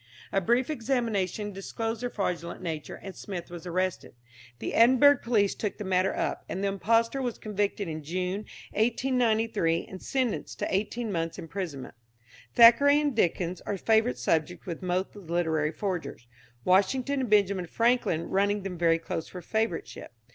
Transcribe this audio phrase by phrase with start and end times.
[0.31, 4.15] A brief examination disclosed their fraudulent nature, and Smith was arrested.
[4.57, 9.85] The Edinburgh police took the matter up, and the impostor was convicted in June, 1893,
[9.85, 11.93] and sentenced to eighteen months' imprisonment.
[12.55, 16.25] Thackeray and Dickens are favourite subjects with most literary forgers,
[16.65, 20.09] Washington and Benjamin Franklin running them very close for favouriteship.